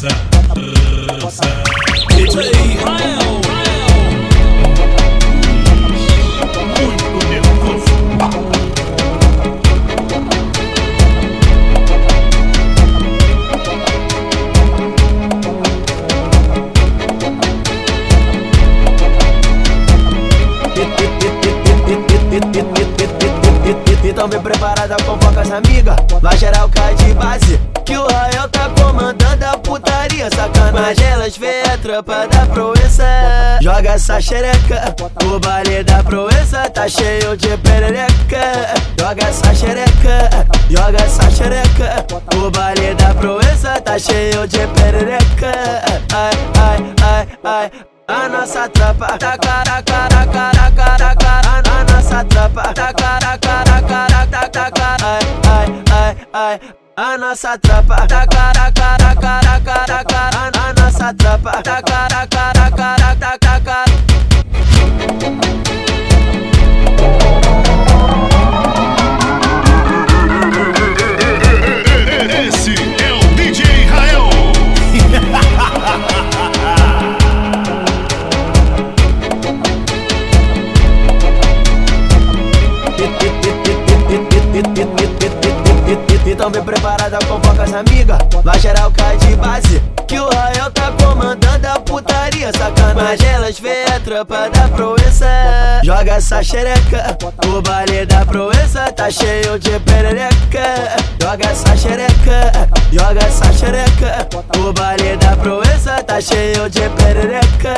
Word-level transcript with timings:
dança, 0.00 0.08
dança. 1.20 1.42
DJ 2.14 2.78
Rael. 2.84 3.20
Muito 6.80 7.26
nervoso. 7.28 7.90
Então 24.02 24.28
vem 24.28 24.40
preparada, 24.40 24.96
com 25.04 25.40
as 25.40 25.50
amigas. 25.50 25.96
Vai 26.20 26.36
gerar 26.36 26.64
o 26.64 26.68
cai 26.68 26.94
de 26.94 27.14
base. 27.14 27.60
Que 27.84 27.96
o 27.96 28.06
Rael 28.06 28.48
tá 28.48 28.68
comandando 28.70 29.19
sacanagem. 30.80 31.06
Elas 31.06 31.36
vê 31.36 31.62
a 31.62 31.78
tropa 31.78 32.26
da 32.28 32.46
proença. 32.46 33.04
Joga 33.60 33.90
essa 33.90 34.20
xereca, 34.20 34.94
o 35.24 35.38
baile 35.38 35.84
da 35.84 36.02
proença 36.02 36.68
tá 36.70 36.88
cheio 36.88 37.36
de 37.36 37.56
perereca. 37.58 38.74
Joga 38.98 39.24
essa 39.24 39.54
xereca, 39.54 40.30
joga 40.70 41.02
essa 41.02 41.30
xereca. 41.30 42.06
O 42.36 42.50
baile 42.50 42.94
da 42.94 43.14
proença 43.14 43.80
tá 43.80 43.98
cheio 43.98 44.46
de 44.46 44.66
perereca. 44.68 45.52
Ai, 46.14 46.30
ai, 46.58 46.94
ai, 47.02 47.28
ai. 47.44 47.70
A 48.08 48.28
nossa 48.28 48.68
tropa 48.68 49.06
tá 49.18 49.38
cara, 49.38 49.82
cara, 49.82 50.26
cara, 50.26 50.70
cara, 50.72 51.14
cara. 51.14 51.62
A 51.70 51.92
nossa 51.92 52.24
tropa 52.24 52.62
tá 52.74 52.92
cara, 52.92 53.38
cara, 53.38 53.82
cara, 53.82 54.48
tá, 54.48 54.70
cara. 54.72 54.96
Ai, 55.02 55.20
ai, 55.46 55.84
ai, 55.92 56.16
ai. 56.32 56.60
A 56.96 57.16
nossa 57.16 57.56
tropa 57.58 57.96
tá 58.08 58.26
cara, 58.26 58.70
cara, 58.72 58.72
cara, 58.72 58.79
Então 86.40 86.50
vem 86.50 86.64
preparada, 86.64 87.18
convoca 87.26 87.64
as 87.64 87.74
amigas 87.74 88.16
Vai 88.42 88.58
gerar 88.58 88.88
o 88.88 88.90
cai 88.92 89.14
de 89.18 89.36
base 89.36 89.82
Que 90.08 90.18
o 90.18 90.26
Rael 90.26 90.70
tá 90.70 90.90
comandando 90.92 91.68
a 91.68 91.78
putaria. 91.78 92.50
Sacanagem, 92.56 93.28
elas 93.28 93.60
vê 93.60 93.84
a 93.94 94.00
tropa 94.00 94.48
da 94.48 94.66
proença 94.68 95.26
Joga 95.84 96.12
essa 96.12 96.42
xereca 96.42 97.18
O 97.46 97.60
baile 97.60 98.06
da 98.06 98.24
proença 98.24 98.90
tá 98.90 99.10
cheio 99.10 99.58
de 99.58 99.78
perereca. 99.80 100.96
Joga 101.20 101.46
essa 101.46 101.76
xereca 101.76 102.70
Joga 102.90 103.20
essa 103.20 103.52
xereca. 103.52 104.26
O 104.58 104.72
baile 104.72 105.16
da 105.18 105.36
proença 105.36 106.02
tá 106.02 106.20
cheio 106.20 106.68
de 106.68 106.88
perereca. 106.90 107.74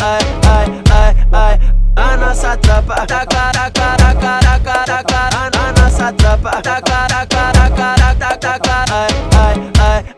Ai, 0.00 0.20
ai, 0.48 0.82
ai, 0.92 1.26
ai. 1.32 1.76
A 1.96 2.16
nossa 2.16 2.56
tropa 2.58 2.94
tá 3.06 3.26
cara, 3.26 3.70
cara, 3.70 4.14
cara, 4.14 4.60
cara, 4.60 5.04
cara. 5.04 5.50
A 5.58 5.80
nossa 5.80 6.12
tropa 6.12 6.62
tá 6.62 6.80
cara, 6.80 7.15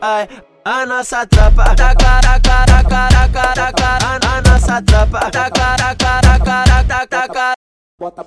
ai. 0.00 0.28
A 0.64 0.84
nossa 0.84 1.24
tropa 1.26 1.76
tá 1.76 1.94
cara, 1.94 2.40
cara, 2.40 2.82
cara, 2.82 3.28
cara, 3.28 3.72
cara. 3.72 4.36
A 4.36 4.42
nossa 4.42 4.82
tropa 4.82 5.30
tá 5.30 5.50
cara, 5.50 5.94
cara, 5.94 6.38
cara, 6.40 6.84
tá, 6.84 7.06
tá, 7.06 7.28
cara. 7.28 8.26